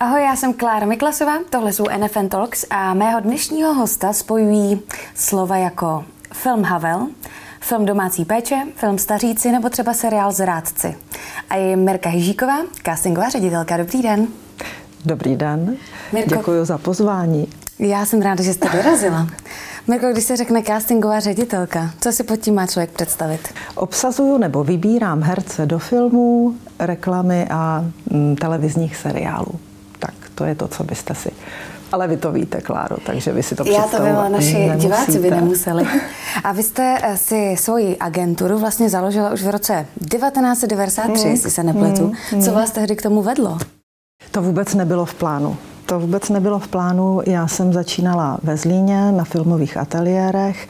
Ahoj, 0.00 0.22
já 0.22 0.36
jsem 0.36 0.54
Klára 0.54 0.86
Miklasová, 0.86 1.32
tohle 1.50 1.72
jsou 1.72 1.84
NFN 1.98 2.28
Talks 2.28 2.64
a 2.70 2.94
mého 2.94 3.20
dnešního 3.20 3.74
hosta 3.74 4.12
spojují 4.12 4.80
slova 5.14 5.56
jako 5.56 6.04
film 6.32 6.62
Havel, 6.62 7.06
film 7.60 7.86
Domácí 7.86 8.24
péče, 8.24 8.62
film 8.74 8.98
Staříci 8.98 9.52
nebo 9.52 9.68
třeba 9.68 9.94
seriál 9.94 10.32
Zrádci. 10.32 10.96
A 11.50 11.56
je 11.56 11.76
Mirka 11.76 12.08
Hyžíková, 12.08 12.56
castingová 12.84 13.28
ředitelka. 13.28 13.76
Dobrý 13.76 14.02
den. 14.02 14.26
Dobrý 15.04 15.36
den, 15.36 15.76
Mirko, 16.12 16.36
děkuji 16.36 16.64
za 16.64 16.78
pozvání. 16.78 17.48
Já 17.78 18.06
jsem 18.06 18.22
ráda, 18.22 18.44
že 18.44 18.52
jste 18.52 18.68
dorazila. 18.68 19.26
Mirko, 19.86 20.12
když 20.12 20.24
se 20.24 20.36
řekne 20.36 20.62
castingová 20.62 21.20
ředitelka, 21.20 21.90
co 22.00 22.12
si 22.12 22.24
pod 22.24 22.36
tím 22.36 22.54
má 22.54 22.66
člověk 22.66 22.90
představit? 22.90 23.48
Obsazuju 23.74 24.38
nebo 24.38 24.64
vybírám 24.64 25.22
herce 25.22 25.66
do 25.66 25.78
filmů, 25.78 26.54
reklamy 26.78 27.46
a 27.50 27.84
mm, 28.10 28.36
televizních 28.36 28.96
seriálů. 28.96 29.60
To 30.36 30.44
je 30.44 30.54
to, 30.54 30.68
co 30.68 30.84
byste 30.84 31.14
si 31.14 31.30
ale 31.92 32.08
vy 32.08 32.16
to 32.16 32.32
víte, 32.32 32.60
Kláro, 32.60 32.96
takže 33.06 33.32
vy 33.32 33.42
si 33.42 33.54
to 33.54 33.64
Já 33.64 33.82
to 33.82 34.04
vím, 34.04 34.14
naši 34.32 34.70
diváci 34.76 35.18
by 35.18 35.30
nemuseli. 35.30 35.84
A 36.44 36.52
vy 36.52 36.62
jste 36.62 36.98
eh, 37.02 37.16
si 37.16 37.56
svoji 37.58 37.96
agenturu 37.96 38.58
vlastně 38.58 38.90
založila 38.90 39.32
už 39.32 39.42
v 39.42 39.48
roce 39.48 39.86
1993, 40.10 41.22
hmm. 41.22 41.30
jestli 41.30 41.50
se 41.50 41.62
nepletu. 41.62 42.12
Hmm. 42.30 42.42
Co 42.42 42.52
vás 42.52 42.70
tehdy 42.70 42.96
k 42.96 43.02
tomu 43.02 43.22
vedlo? 43.22 43.58
To 44.30 44.42
vůbec 44.42 44.74
nebylo 44.74 45.04
v 45.04 45.14
plánu. 45.14 45.56
To 45.86 46.00
vůbec 46.00 46.28
nebylo 46.28 46.58
v 46.58 46.68
plánu. 46.68 47.20
Já 47.26 47.46
jsem 47.46 47.72
začínala 47.72 48.38
ve 48.42 48.56
Zlíně 48.56 49.12
na 49.12 49.24
filmových 49.24 49.76
ateliérech 49.76 50.68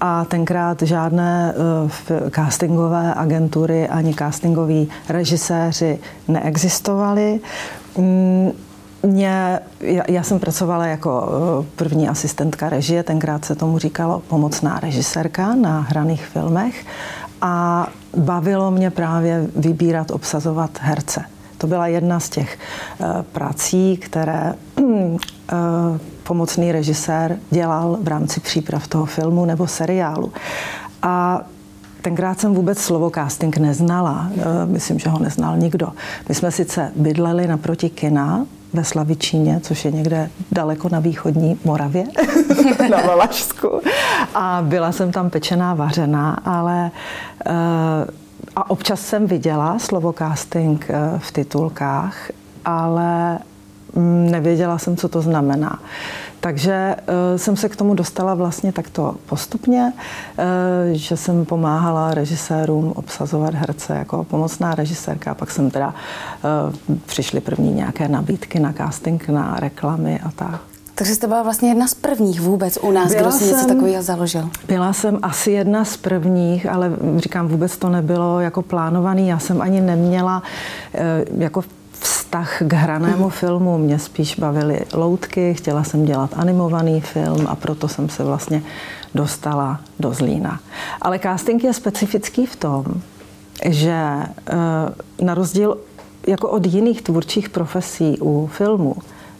a 0.00 0.24
tenkrát 0.24 0.82
žádné 0.82 1.54
uh, 2.22 2.30
castingové 2.30 3.14
agentury 3.14 3.88
ani 3.88 4.14
castingoví 4.14 4.88
režiséři 5.08 5.98
neexistovali. 6.28 7.40
Mm, 7.98 8.52
mě, 9.06 9.60
já, 9.80 10.02
já 10.08 10.22
jsem 10.22 10.38
pracovala 10.38 10.86
jako 10.86 11.28
eh, 11.28 11.66
první 11.76 12.08
asistentka 12.08 12.68
režie, 12.68 13.02
tenkrát 13.02 13.44
se 13.44 13.54
tomu 13.54 13.78
říkalo 13.78 14.22
pomocná 14.28 14.80
režisérka 14.80 15.54
na 15.54 15.80
hraných 15.80 16.26
filmech 16.26 16.86
a 17.40 17.86
bavilo 18.16 18.70
mě 18.70 18.90
právě 18.90 19.46
vybírat, 19.56 20.10
obsazovat 20.10 20.70
herce. 20.80 21.24
To 21.58 21.66
byla 21.66 21.86
jedna 21.86 22.20
z 22.20 22.28
těch 22.28 22.58
uh, 22.98 23.06
prací, 23.22 23.96
které 23.96 24.54
uh, 24.82 25.18
pomocný 26.22 26.72
režisér 26.72 27.38
dělal 27.50 27.98
v 28.02 28.08
rámci 28.08 28.40
příprav 28.40 28.88
toho 28.88 29.06
filmu 29.06 29.44
nebo 29.44 29.66
seriálu. 29.66 30.32
A 31.02 31.40
tenkrát 32.02 32.40
jsem 32.40 32.54
vůbec 32.54 32.78
slovo 32.78 33.10
casting 33.14 33.56
neznala. 33.56 34.30
Myslím, 34.64 34.98
že 34.98 35.10
ho 35.10 35.18
neznal 35.18 35.56
nikdo. 35.56 35.88
My 36.28 36.34
jsme 36.34 36.50
sice 36.50 36.92
bydleli 36.96 37.46
naproti 37.46 37.90
kina, 37.90 38.46
ve 38.76 38.84
Slavičíně, 38.84 39.60
což 39.62 39.84
je 39.84 39.90
někde 39.90 40.30
daleko 40.52 40.88
na 40.88 41.00
východní 41.00 41.58
Moravě, 41.64 42.04
na 42.90 43.00
Valašsku. 43.00 43.80
A 44.34 44.62
byla 44.62 44.92
jsem 44.92 45.12
tam 45.12 45.30
pečená, 45.30 45.74
vařená, 45.74 46.38
ale 46.44 46.90
uh, 47.46 47.52
a 48.56 48.70
občas 48.70 49.00
jsem 49.00 49.26
viděla 49.26 49.78
slovo 49.78 50.12
casting 50.12 50.90
uh, 50.90 51.18
v 51.18 51.32
titulkách, 51.32 52.30
ale 52.64 53.38
nevěděla 54.30 54.78
jsem, 54.78 54.96
co 54.96 55.08
to 55.08 55.22
znamená. 55.22 55.78
Takže 56.40 56.96
uh, 56.98 57.38
jsem 57.38 57.56
se 57.56 57.68
k 57.68 57.76
tomu 57.76 57.94
dostala 57.94 58.34
vlastně 58.34 58.72
takto 58.72 59.14
postupně, 59.26 59.92
uh, 59.92 60.44
že 60.92 61.16
jsem 61.16 61.44
pomáhala 61.44 62.14
režisérům 62.14 62.92
obsazovat 62.96 63.54
herce 63.54 63.94
jako 63.94 64.24
pomocná 64.24 64.74
režisérka. 64.74 65.34
Pak 65.34 65.50
jsem 65.50 65.70
teda 65.70 65.94
uh, 66.88 66.96
přišly 67.06 67.40
první 67.40 67.72
nějaké 67.72 68.08
nabídky 68.08 68.58
na 68.58 68.72
casting, 68.72 69.28
na 69.28 69.56
reklamy 69.60 70.20
a 70.20 70.30
tak. 70.30 70.60
Takže 70.94 71.14
jste 71.14 71.26
byla 71.26 71.42
vlastně 71.42 71.68
jedna 71.68 71.88
z 71.88 71.94
prvních 71.94 72.40
vůbec 72.40 72.78
u 72.82 72.90
nás, 72.90 73.08
byla 73.08 73.22
kdo 73.22 73.32
si 73.32 73.44
jsem, 73.44 73.56
něco 73.56 73.68
takového 73.68 74.02
založil. 74.02 74.50
Byla 74.68 74.92
jsem 74.92 75.18
asi 75.22 75.50
jedna 75.50 75.84
z 75.84 75.96
prvních, 75.96 76.68
ale 76.70 76.92
říkám, 77.16 77.48
vůbec 77.48 77.76
to 77.76 77.88
nebylo 77.88 78.40
jako 78.40 78.62
plánovaný. 78.62 79.28
Já 79.28 79.38
jsem 79.38 79.62
ani 79.62 79.80
neměla 79.80 80.42
jako 81.38 81.62
vztah 82.44 82.68
k 82.68 82.72
hranému 82.72 83.28
filmu. 83.28 83.78
Mě 83.78 83.98
spíš 83.98 84.34
bavily 84.38 84.80
loutky, 84.92 85.54
chtěla 85.54 85.84
jsem 85.84 86.04
dělat 86.04 86.30
animovaný 86.36 87.00
film 87.00 87.46
a 87.48 87.56
proto 87.56 87.88
jsem 87.88 88.08
se 88.08 88.24
vlastně 88.24 88.62
dostala 89.14 89.80
do 90.00 90.12
Zlína. 90.14 90.60
Ale 91.02 91.18
casting 91.18 91.64
je 91.64 91.72
specifický 91.72 92.46
v 92.46 92.56
tom, 92.56 92.84
že 93.64 93.92
eh, 93.92 95.24
na 95.24 95.34
rozdíl 95.34 95.78
jako 96.26 96.48
od 96.48 96.66
jiných 96.66 97.02
tvůrčích 97.02 97.48
profesí 97.48 98.18
u 98.20 98.46
filmu 98.52 98.96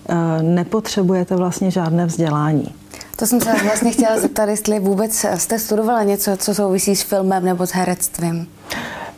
eh, 0.08 0.42
nepotřebujete 0.42 1.36
vlastně 1.36 1.70
žádné 1.70 2.06
vzdělání. 2.06 2.74
To 3.16 3.26
jsem 3.26 3.40
se 3.40 3.52
vlastně 3.64 3.90
chtěla 3.90 4.20
zeptat, 4.20 4.48
jestli 4.48 4.80
vůbec 4.80 5.26
jste 5.36 5.58
studovala 5.58 6.02
něco, 6.02 6.36
co 6.36 6.54
souvisí 6.54 6.96
s 6.96 7.02
filmem 7.02 7.44
nebo 7.44 7.66
s 7.66 7.70
herectvím. 7.70 8.46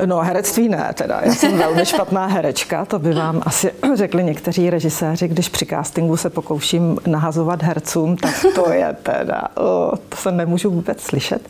No 0.06 0.18
herectví 0.18 0.68
ne, 0.68 0.90
teda. 0.94 1.20
Já 1.24 1.34
jsem 1.34 1.58
velmi 1.58 1.86
špatná 1.86 2.26
herečka, 2.26 2.84
to 2.84 2.98
by 2.98 3.14
vám 3.14 3.42
asi 3.46 3.72
řekli 3.94 4.24
někteří 4.24 4.70
režiséři, 4.70 5.28
když 5.28 5.48
při 5.48 5.66
castingu 5.66 6.16
se 6.16 6.30
pokouším 6.30 6.98
nahazovat 7.06 7.62
hercům, 7.62 8.16
tak 8.16 8.34
to 8.54 8.70
je 8.70 8.96
teda, 9.02 9.42
oh, 9.54 9.94
to 10.08 10.16
se 10.16 10.32
nemůžu 10.32 10.70
vůbec 10.70 11.00
slyšet. 11.00 11.48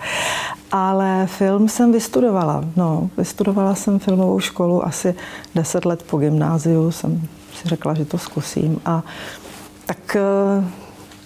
Ale 0.73 1.27
film 1.27 1.69
jsem 1.69 1.93
vystudovala. 1.93 2.65
No, 2.77 3.11
vystudovala 3.17 3.75
jsem 3.75 3.99
filmovou 3.99 4.41
školu 4.41 4.87
asi 4.87 5.15
deset 5.55 5.85
let 5.85 6.03
po 6.03 6.19
gymnáziu, 6.19 6.91
jsem 6.91 7.29
si 7.55 7.69
řekla, 7.69 7.95
že 7.95 8.05
to 8.05 8.19
zkusím 8.19 8.81
a 8.85 9.03
tak 9.87 10.17
eh, 10.17 10.65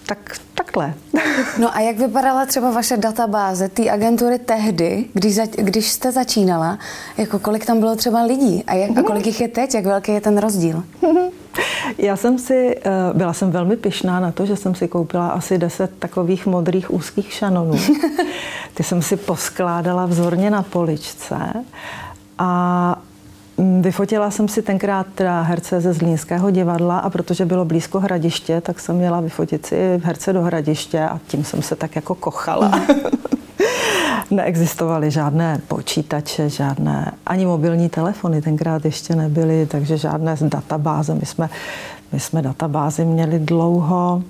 tak 0.05 0.39
takhle. 0.55 0.93
No 1.59 1.75
a 1.75 1.79
jak 1.79 1.97
vypadala 1.97 2.45
třeba 2.45 2.71
vaše 2.71 2.97
databáze 2.97 3.69
té 3.69 3.91
agentury 3.91 4.39
tehdy, 4.39 5.05
když, 5.13 5.35
za, 5.35 5.43
když 5.55 5.91
jste 5.91 6.11
začínala? 6.11 6.79
Jako 7.17 7.39
kolik 7.39 7.65
tam 7.65 7.79
bylo 7.79 7.95
třeba 7.95 8.23
lidí 8.23 8.63
a, 8.67 8.73
jak, 8.73 8.97
a 8.97 9.03
kolik 9.03 9.25
jich 9.25 9.41
je 9.41 9.47
teď? 9.47 9.73
Jak 9.73 9.85
velký 9.85 10.11
je 10.11 10.21
ten 10.21 10.37
rozdíl? 10.37 10.83
Já 11.97 12.17
jsem 12.17 12.39
si, 12.39 12.75
eh, 12.77 12.91
byla 13.13 13.33
jsem 13.33 13.51
velmi 13.51 13.77
pyšná 13.77 14.19
na 14.19 14.31
to, 14.31 14.45
že 14.45 14.55
jsem 14.55 14.75
si 14.75 14.87
koupila 14.87 15.27
asi 15.27 15.57
deset 15.57 15.91
takových 15.99 16.45
modrých 16.45 16.93
úzkých 16.93 17.33
šanonů. 17.33 17.79
Ty 18.73 18.83
jsem 18.83 19.01
si 19.01 19.17
poskládala 19.17 20.05
vzorně 20.05 20.49
na 20.49 20.63
poličce 20.63 21.35
a 22.37 23.01
vyfotila 23.57 24.31
jsem 24.31 24.47
si 24.47 24.61
tenkrát 24.61 25.07
teda 25.15 25.41
herce 25.41 25.81
ze 25.81 25.93
Zlínského 25.93 26.51
divadla 26.51 26.99
a 26.99 27.09
protože 27.09 27.45
bylo 27.45 27.65
blízko 27.65 27.99
hradiště, 27.99 28.61
tak 28.61 28.79
jsem 28.79 28.95
měla 28.95 29.21
vyfotit 29.21 29.65
si 29.65 30.01
herce 30.03 30.33
do 30.33 30.41
hradiště 30.41 30.99
a 30.99 31.19
tím 31.27 31.43
jsem 31.43 31.61
se 31.61 31.75
tak 31.75 31.95
jako 31.95 32.15
kochala. 32.15 32.71
Neexistovaly 34.31 35.11
žádné 35.11 35.61
počítače, 35.67 36.49
žádné 36.49 37.11
ani 37.25 37.45
mobilní 37.45 37.89
telefony 37.89 38.41
tenkrát 38.41 38.85
ještě 38.85 39.15
nebyly, 39.15 39.65
takže 39.65 39.97
žádné 39.97 40.35
databáze. 40.41 41.15
My 41.15 41.25
jsme, 41.25 41.49
my 42.11 42.19
jsme 42.19 42.41
databázy 42.41 43.05
měli 43.05 43.39
dlouho 43.39 44.23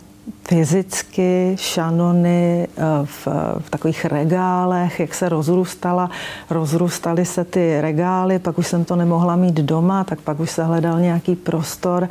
fyzicky 0.47 1.55
šanony 1.59 2.67
eh, 2.77 2.81
v, 3.05 3.27
v 3.59 3.69
takových 3.69 4.05
regálech, 4.05 4.99
jak 4.99 5.13
se 5.13 5.29
rozrůstala, 5.29 6.09
rozrůstaly 6.49 7.25
se 7.25 7.43
ty 7.43 7.81
regály, 7.81 8.39
pak 8.39 8.57
už 8.57 8.67
jsem 8.67 8.85
to 8.85 8.95
nemohla 8.95 9.35
mít 9.35 9.55
doma, 9.55 10.03
tak 10.03 10.21
pak 10.21 10.39
už 10.39 10.51
se 10.51 10.63
hledal 10.63 10.99
nějaký 10.99 11.35
prostor. 11.35 12.09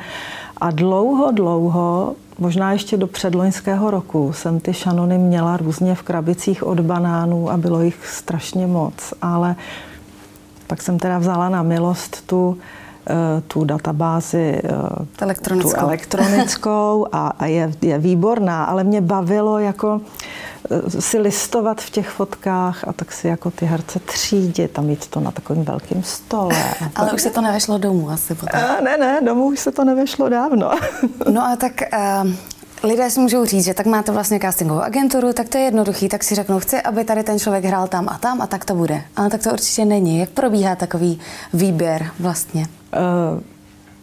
A 0.57 0.71
dlouho, 0.71 1.33
dlouho, 1.33 2.15
možná 2.39 2.73
ještě 2.73 2.97
do 2.97 3.07
předloňského 3.07 3.91
roku, 3.91 4.33
jsem 4.33 4.61
ty 4.61 4.75
šanony 4.75 5.19
měla 5.19 5.57
různě 5.57 5.95
v 5.95 6.03
krabicích 6.03 6.67
od 6.67 6.81
banánů 6.81 7.51
a 7.51 7.57
bylo 7.57 7.83
jich 7.83 8.07
strašně 8.07 8.67
moc, 8.67 9.15
ale 9.23 9.57
pak 10.67 10.83
jsem 10.83 10.99
teda 10.99 11.19
vzala 11.19 11.49
na 11.49 11.63
milost 11.63 12.27
tu 12.27 12.59
tu 13.47 13.65
databázi 13.65 14.61
eh, 14.65 14.71
elektronickou, 15.21 15.81
tu 15.81 15.87
elektronickou 15.87 17.07
a, 17.13 17.29
a 17.29 17.47
je, 17.47 17.73
je 17.83 17.99
výborná, 17.99 18.65
ale 18.65 18.85
mě 18.85 19.01
bavilo 19.01 19.59
jako 19.59 20.01
eh, 20.71 21.01
si 21.01 21.19
listovat 21.19 21.81
v 21.81 21.91
těch 21.91 22.09
fotkách 22.09 22.89
a 22.89 22.93
tak 22.93 23.13
si 23.13 23.29
jako 23.29 23.51
ty 23.51 23.67
herce 23.67 23.99
třídit 23.99 24.79
a 24.79 24.83
mít 24.83 25.07
to 25.07 25.21
na 25.21 25.31
takovém 25.31 25.65
velkém 25.65 26.03
stole. 26.03 26.55
Ale 26.95 27.13
už 27.13 27.23
se 27.23 27.31
to 27.31 27.41
nevešlo 27.41 27.79
domů 27.79 28.11
asi 28.11 28.35
potom. 28.35 28.61
A 28.61 28.81
ne, 28.81 28.97
ne, 28.97 29.21
domů 29.25 29.45
už 29.45 29.59
se 29.59 29.73
to 29.73 29.85
nevešlo 29.85 30.29
dávno. 30.29 30.71
no 31.33 31.43
a 31.43 31.57
tak 31.57 31.73
uh, 32.25 32.31
lidé 32.85 33.11
si 33.11 33.21
můžou 33.21 33.45
říct, 33.45 33.65
že 33.65 33.75
tak 33.75 33.87
máte 33.87 34.13
vlastně 34.13 34.41
castingovou 34.41 34.81
agenturu, 34.81 35.33
tak 35.33 35.49
to 35.49 35.59
je 35.59 35.65
jednoduchý, 35.65 36.09
tak 36.09 36.25
si 36.25 36.35
řeknou, 36.35 36.61
chci, 36.61 36.81
aby 36.81 37.05
tady 37.05 37.23
ten 37.23 37.39
člověk 37.39 37.65
hrál 37.65 37.89
tam 37.89 38.09
a 38.09 38.19
tam 38.19 38.41
a 38.41 38.47
tak 38.47 38.65
to 38.65 38.75
bude. 38.75 39.03
Ale 39.17 39.31
tak 39.31 39.43
to 39.43 39.51
určitě 39.51 39.85
není. 39.85 40.19
Jak 40.19 40.31
probíhá 40.31 40.77
takový 40.77 41.21
výběr 41.53 42.11
vlastně? 42.21 42.67
Uh, 42.93 43.41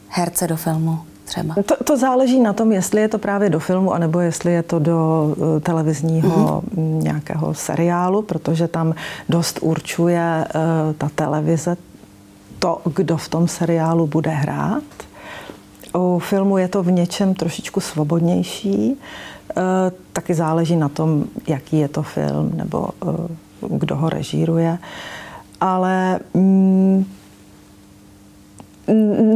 herce 0.07 0.47
do 0.47 0.55
filmu 0.55 0.99
třeba? 1.25 1.55
To, 1.65 1.83
to 1.83 1.97
záleží 1.97 2.39
na 2.39 2.53
tom, 2.53 2.71
jestli 2.71 3.01
je 3.01 3.07
to 3.07 3.17
právě 3.17 3.49
do 3.49 3.59
filmu, 3.59 3.93
anebo 3.93 4.19
jestli 4.19 4.53
je 4.53 4.63
to 4.63 4.79
do 4.79 5.29
uh, 5.37 5.59
televizního 5.59 6.61
mm-hmm. 6.61 7.03
nějakého 7.03 7.53
seriálu, 7.53 8.21
protože 8.21 8.67
tam 8.67 8.93
dost 9.29 9.59
určuje 9.61 10.45
uh, 10.55 10.93
ta 10.93 11.09
televize 11.15 11.77
to, 12.59 12.81
kdo 12.95 13.17
v 13.17 13.29
tom 13.29 13.47
seriálu 13.47 14.07
bude 14.07 14.31
hrát. 14.31 14.83
U 15.95 16.19
filmu 16.19 16.57
je 16.57 16.67
to 16.67 16.83
v 16.83 16.91
něčem 16.91 17.33
trošičku 17.33 17.79
svobodnější. 17.79 18.97
Eh, 19.57 19.91
taky 20.13 20.33
záleží 20.33 20.75
na 20.75 20.89
tom, 20.89 21.23
jaký 21.47 21.79
je 21.79 21.87
to 21.87 22.03
film 22.03 22.51
nebo 22.53 22.89
kdo 23.69 23.95
ho 23.95 24.09
režíruje. 24.09 24.77
Ale 25.61 26.19
mm, 26.33 26.78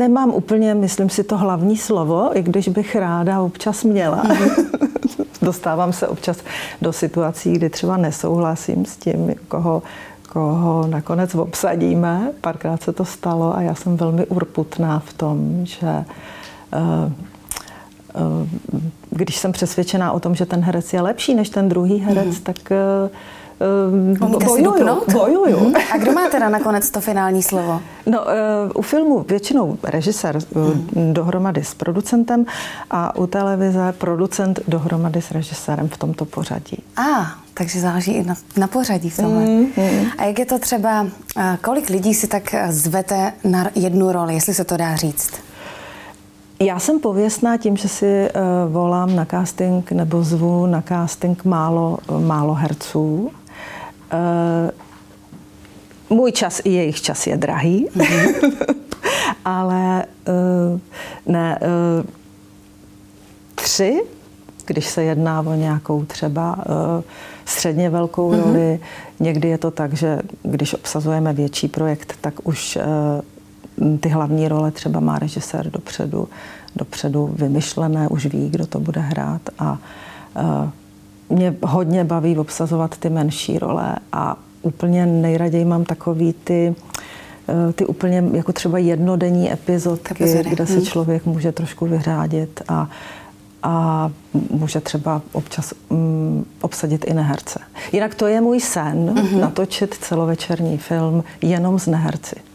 nemám 0.04 0.30
úplně, 0.30 0.76
myslím 0.76 1.10
si, 1.10 1.24
to 1.24 1.38
hlavní 1.38 1.78
slovo, 1.78 2.38
i 2.38 2.42
když 2.42 2.68
bych 2.70 2.96
ráda 2.96 3.42
občas 3.42 3.84
měla. 3.84 4.24
Mm-hmm. 4.24 4.66
Dostávám 5.42 5.94
se 5.94 6.08
občas 6.08 6.38
do 6.82 6.94
situací, 6.94 7.54
kdy 7.54 7.70
třeba 7.70 7.98
nesouhlasím 7.98 8.86
s 8.86 8.98
tím, 8.98 9.36
koho, 9.48 9.84
koho 10.30 10.88
nakonec 10.88 11.36
obsadíme. 11.36 12.32
Párkrát 12.42 12.84
se 12.84 12.94
to 12.94 13.06
stalo 13.06 13.58
a 13.58 13.62
já 13.62 13.76
jsem 13.76 13.98
velmi 13.98 14.26
urputná 14.26 15.00
v 15.00 15.14
tom, 15.14 15.66
že 15.66 15.88
uh, 15.88 17.12
uh, 18.22 18.82
když 19.10 19.38
jsem 19.38 19.52
přesvědčená 19.52 20.12
o 20.12 20.20
tom, 20.20 20.36
že 20.36 20.46
ten 20.46 20.62
herec 20.62 20.94
je 20.94 21.02
lepší 21.02 21.36
než 21.36 21.50
ten 21.50 21.70
druhý 21.70 22.00
herec, 22.00 22.28
mm-hmm. 22.28 22.44
tak 22.44 22.58
uh, 22.72 23.10
Umíte 24.22 24.46
bojuju, 24.46 24.74
si 25.10 25.14
bojuju. 25.14 25.58
Hmm. 25.58 25.76
A 25.94 25.98
kdo 25.98 26.12
má 26.12 26.30
teda 26.30 26.50
nakonec 26.50 26.90
to 26.90 27.02
finální 27.02 27.44
slovo? 27.44 27.82
No, 28.06 28.20
uh, 28.22 28.26
u 28.76 28.82
filmu 28.82 29.26
většinou 29.30 29.78
režisér 29.84 30.40
hmm. 30.56 31.14
dohromady 31.14 31.64
s 31.64 31.74
producentem 31.74 32.46
a 32.92 33.16
u 33.16 33.28
televize 33.28 33.94
producent 33.98 34.60
dohromady 34.68 35.22
s 35.22 35.32
režisérem 35.32 35.90
v 35.90 35.98
tomto 35.98 36.26
pořadí. 36.26 36.84
A, 36.96 37.02
ah, 37.02 37.28
takže 37.54 37.80
záleží 37.80 38.12
i 38.12 38.24
na, 38.24 38.36
na 38.58 38.68
pořadí 38.68 39.10
v 39.10 39.18
tomhle. 39.18 39.44
Hmm. 39.44 39.68
A 40.18 40.24
jak 40.24 40.40
je 40.40 40.46
to 40.46 40.60
třeba, 40.60 41.08
kolik 41.62 41.90
lidí 41.90 42.14
si 42.14 42.28
tak 42.28 42.56
zvete 42.70 43.34
na 43.44 43.70
jednu 43.76 44.12
roli, 44.12 44.34
jestli 44.34 44.54
se 44.54 44.64
to 44.64 44.78
dá 44.78 44.96
říct? 44.96 45.34
Já 46.60 46.80
jsem 46.80 47.00
pověstná 47.00 47.58
tím, 47.58 47.78
že 47.78 47.88
si 47.88 48.30
volám 48.70 49.16
na 49.16 49.26
casting 49.26 49.92
nebo 49.92 50.24
zvu 50.24 50.66
na 50.66 50.82
casting 50.82 51.46
málo, 51.46 51.98
málo 52.20 52.54
herců. 52.54 53.32
Uh, 54.14 54.70
můj 56.18 56.32
čas 56.32 56.62
i 56.64 56.70
jejich 56.70 57.02
čas 57.02 57.28
je 57.28 57.38
drahý, 57.38 57.88
mm-hmm. 57.96 58.54
ale 59.46 60.06
uh, 60.28 60.80
ne, 61.26 61.60
uh, 61.62 62.06
tři, 63.56 64.02
když 64.66 64.88
se 64.88 65.04
jedná 65.04 65.42
o 65.42 65.54
nějakou 65.54 66.06
třeba 66.06 66.58
uh, 66.58 67.04
středně 67.46 67.90
velkou 67.90 68.32
mm-hmm. 68.32 68.44
roli, 68.44 68.80
někdy 69.20 69.48
je 69.48 69.58
to 69.58 69.72
tak, 69.72 69.94
že 69.94 70.20
když 70.44 70.74
obsazujeme 70.74 71.34
větší 71.34 71.68
projekt, 71.68 72.14
tak 72.22 72.48
už 72.48 72.78
uh, 73.78 73.98
ty 73.98 74.10
hlavní 74.10 74.48
role 74.48 74.72
třeba 74.72 75.00
má 75.00 75.20
režisér 75.20 75.70
dopředu, 75.70 76.28
dopředu 76.76 77.30
vymyšlené, 77.36 78.08
už 78.08 78.26
ví, 78.26 78.50
kdo 78.50 78.68
to 78.68 78.80
bude 78.80 79.02
hrát 79.02 79.42
a 79.60 79.78
uh, 80.36 80.70
mě 81.34 81.56
hodně 81.64 82.04
baví 82.04 82.38
obsazovat 82.38 82.98
ty 82.98 83.10
menší 83.10 83.60
role 83.60 83.96
a 84.12 84.38
úplně 84.62 85.06
nejraději 85.06 85.66
mám 85.66 85.84
takový 85.84 86.34
ty 86.44 86.76
eh, 87.50 87.74
ty 87.74 87.86
úplně 87.86 88.24
jako 88.34 88.54
třeba 88.54 88.78
jednodenní 88.78 89.52
epizodky, 89.52 90.24
Epizory. 90.24 90.50
kde 90.50 90.68
se 90.68 90.74
hmm. 90.74 90.86
člověk 90.86 91.26
může 91.26 91.52
trošku 91.52 91.86
vyřádit 91.86 92.62
a, 92.68 92.90
a 93.64 94.12
může 94.50 94.82
třeba 94.82 95.22
občas 95.32 95.74
um, 95.90 96.46
obsadit 96.62 97.06
i 97.08 97.14
neherce. 97.14 97.60
Jinak 97.92 98.16
to 98.16 98.28
je 98.28 98.42
můj 98.42 98.60
sen, 98.60 99.14
mm-hmm. 99.14 99.40
natočit 99.40 99.94
celovečerní 99.94 100.78
film 100.78 101.24
jenom 101.42 101.80
z 101.80 101.88
neherci. 101.88 102.36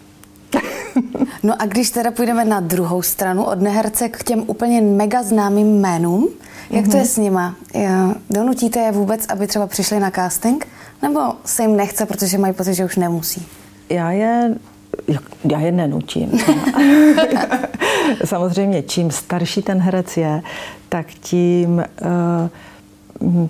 No 1.43 1.63
a 1.63 1.67
když 1.67 1.91
teda 1.91 2.11
půjdeme 2.11 2.45
na 2.45 2.61
druhou 2.61 3.03
stranu 3.03 3.45
od 3.45 3.61
neherce 3.61 4.09
k 4.09 4.25
těm 4.25 4.45
úplně 4.47 4.81
mega 4.81 5.23
známým 5.23 5.81
jménům, 5.81 6.29
jak 6.71 6.89
to 6.89 6.97
je 6.97 7.03
mhm. 7.03 7.09
s 7.09 7.17
nima? 7.17 7.55
Donutíte 8.31 8.81
je 8.81 8.93
vůbec, 8.93 9.27
aby 9.27 9.47
třeba 9.47 9.67
přišli 9.67 10.01
na 10.01 10.11
casting? 10.11 10.67
Nebo 11.03 11.21
se 11.45 11.63
jim 11.63 11.77
nechce, 11.77 12.07
protože 12.07 12.39
mají 12.39 12.55
pocit, 12.55 12.75
že 12.75 12.85
už 12.85 12.97
nemusí? 12.97 13.47
Já 13.89 14.11
je 14.11 14.55
já 15.51 15.61
je 15.61 15.73
nenutím. 15.73 16.31
Samozřejmě, 18.25 18.83
čím 18.83 19.11
starší 19.11 19.63
ten 19.63 19.79
herec 19.79 20.17
je, 20.17 20.43
tak 20.89 21.07
tím 21.07 21.85
uh, 23.21 23.49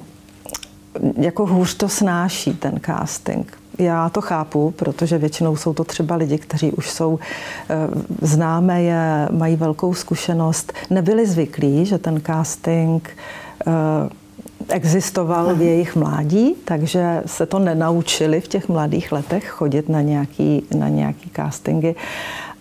jako 1.17 1.47
hůř 1.47 1.75
to 1.75 1.89
snáší 1.89 2.55
ten 2.55 2.81
casting. 2.87 3.58
Já 3.79 4.09
to 4.09 4.21
chápu, 4.21 4.71
protože 4.71 5.19
většinou 5.19 5.57
jsou 5.57 5.75
to 5.75 5.85
třeba 5.85 6.17
lidi, 6.17 6.39
kteří 6.39 6.73
už 6.73 6.91
jsou 6.91 7.19
eh, 7.19 7.77
známé, 8.23 8.83
je, 8.83 9.29
mají 9.31 9.57
velkou 9.57 9.95
zkušenost, 9.95 10.73
nebyli 10.91 11.27
zvyklí, 11.27 11.87
že 11.87 11.99
ten 11.99 12.21
casting 12.27 13.17
eh, 13.67 13.71
existoval 14.69 15.55
v 15.55 15.63
jejich 15.63 15.97
mládí, 15.97 16.55
takže 16.65 17.23
se 17.27 17.47
to 17.47 17.59
nenaučili 17.59 18.41
v 18.41 18.49
těch 18.49 18.69
mladých 18.69 19.13
letech 19.13 19.49
chodit 19.49 19.89
na 19.89 20.01
nějaký, 20.01 20.67
na 20.79 20.89
nějaký 20.89 21.31
castingy. 21.37 21.95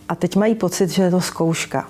A 0.09 0.15
teď 0.15 0.35
mají 0.35 0.55
pocit, 0.55 0.89
že 0.89 1.03
je 1.03 1.11
to 1.11 1.21
zkouška. 1.21 1.87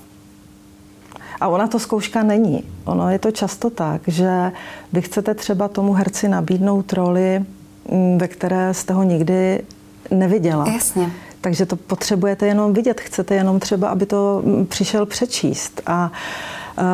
A 1.42 1.48
ona 1.48 1.68
to 1.68 1.80
zkouška 1.80 2.24
není. 2.24 2.64
Ono 2.86 3.10
je 3.10 3.20
to 3.20 3.32
často 3.32 3.70
tak, 3.70 4.02
že 4.08 4.52
vy 4.94 5.02
chcete 5.02 5.34
třeba 5.34 5.68
tomu 5.68 5.94
herci 5.94 6.28
nabídnout 6.28 6.94
roli, 6.94 7.46
ve 8.18 8.28
které 8.28 8.74
jste 8.74 8.94
ho 8.94 9.04
nikdy 9.04 9.64
neviděla. 10.12 10.70
Jasně. 10.70 11.12
Takže 11.42 11.66
to 11.66 11.76
potřebujete 11.76 12.48
jenom 12.48 12.74
vidět, 12.74 13.02
chcete 13.02 13.36
jenom 13.36 13.60
třeba, 13.60 13.90
aby 13.90 14.06
to 14.06 14.42
mm, 14.46 14.66
přišel 14.66 15.06
přečíst. 15.06 15.82
A, 15.86 16.12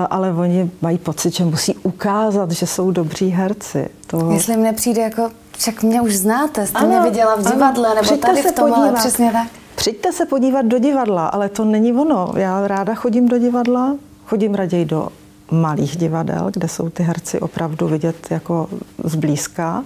ale 0.10 0.34
oni 0.34 0.72
mají 0.82 0.98
pocit, 0.98 1.34
že 1.34 1.46
musí 1.46 1.76
ukázat, 1.76 2.52
že 2.52 2.68
jsou 2.68 2.92
dobří 2.92 3.30
herci. 3.30 3.90
To... 4.08 4.32
Jestli 4.32 4.58
mně 4.58 4.74
přijde 4.74 5.02
jako, 5.02 5.30
však 5.58 5.84
mě 5.84 6.02
už 6.02 6.16
znáte, 6.16 6.68
jste 6.68 6.78
ano, 6.80 6.88
mě 6.88 7.02
viděla 7.02 7.36
v 7.36 7.52
divadle, 7.54 7.88
ano, 7.88 8.02
nebo 8.02 8.18
tady 8.18 8.42
v 8.42 8.52
tom, 8.52 8.74
ale 8.74 8.92
přesně 8.92 9.32
tak. 9.32 9.48
Přijďte 9.76 10.12
se 10.14 10.26
podívat 10.26 10.66
do 10.66 10.80
divadla, 10.80 11.28
ale 11.28 11.50
to 11.50 11.66
není 11.66 11.94
ono. 11.94 12.34
Já 12.36 12.68
ráda 12.68 12.96
chodím 12.96 13.28
do 13.28 13.38
divadla, 13.38 13.96
chodím 14.26 14.56
raději 14.56 14.86
do 14.86 15.08
malých 15.52 15.96
divadel, 15.98 16.50
kde 16.54 16.68
jsou 16.68 16.90
ty 16.90 17.04
herci 17.04 17.40
opravdu 17.40 17.88
vidět 17.88 18.16
jako 18.30 18.70
zblízka 19.04 19.84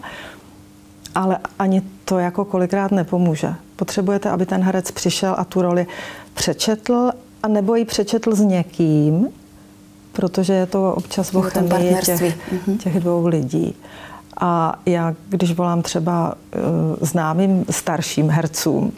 ale 1.18 1.38
ani 1.60 1.82
to 2.06 2.20
jako 2.20 2.46
kolikrát 2.46 2.92
nepomůže. 2.92 3.56
Potřebujete, 3.76 4.30
aby 4.30 4.46
ten 4.46 4.62
herec 4.62 4.92
přišel 4.92 5.36
a 5.38 5.44
tu 5.44 5.62
roli 5.62 5.88
přečetl, 6.34 7.12
a 7.44 7.48
nebo 7.48 7.76
ji 7.76 7.86
přečetl 7.86 8.36
s 8.36 8.40
někým, 8.40 9.28
protože 10.14 10.54
je 10.54 10.66
to 10.66 10.94
občas 10.94 11.36
o 11.36 11.42
chemii 11.42 11.96
těch, 12.06 12.52
mhm. 12.52 12.78
těch 12.78 13.00
dvou 13.00 13.28
lidí. 13.28 13.76
A 14.40 14.80
já, 14.86 15.16
když 15.30 15.54
volám 15.54 15.82
třeba 15.82 16.34
uh, 16.34 16.62
známým 17.02 17.66
starším 17.70 18.30
hercům, 18.30 18.92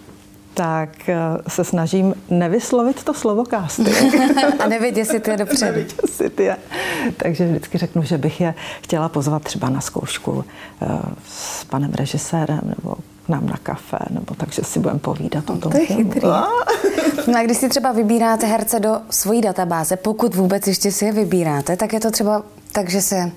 tak 0.53 1.09
eh, 1.09 1.15
se 1.47 1.63
snažím 1.63 2.15
nevyslovit 2.29 3.03
to 3.03 3.13
slovo 3.13 3.43
casting. 3.45 3.97
A 4.59 4.67
ty 5.19 5.31
je 5.31 5.37
dopředu. 5.37 5.79
ty 6.35 6.43
je. 6.43 6.57
Takže 7.17 7.47
vždycky 7.47 7.77
řeknu, 7.77 8.03
že 8.03 8.17
bych 8.17 8.41
je 8.41 8.53
chtěla 8.81 9.09
pozvat 9.09 9.43
třeba 9.43 9.69
na 9.69 9.81
zkoušku 9.81 10.45
eh, 10.81 10.87
s 11.27 11.63
panem 11.63 11.91
režisérem 11.93 12.61
nebo 12.63 12.95
k 13.25 13.29
nám 13.29 13.47
na 13.47 13.57
kafe, 13.63 13.97
nebo 14.09 14.35
takže 14.35 14.61
si 14.63 14.79
budeme 14.79 14.99
povídat 14.99 15.49
o 15.49 15.57
tom. 15.57 15.71
To 15.71 15.77
je 15.77 15.85
chytrý. 15.85 16.21
No 17.27 17.39
a 17.39 17.43
když 17.43 17.57
si 17.57 17.69
třeba 17.69 17.91
vybíráte 17.91 18.45
herce 18.45 18.79
do 18.79 19.01
svojí 19.09 19.41
databáze, 19.41 19.95
pokud 19.95 20.35
vůbec 20.35 20.67
ještě 20.67 20.91
si 20.91 21.05
je 21.05 21.11
vybíráte, 21.11 21.77
tak 21.77 21.93
je 21.93 21.99
to 21.99 22.11
třeba 22.11 22.43
tak, 22.71 22.89
že 22.89 23.01
se 23.01 23.31